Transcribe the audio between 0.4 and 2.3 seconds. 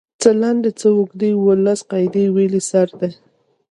لنډې څۀ اوږدې اووه لس قاعدې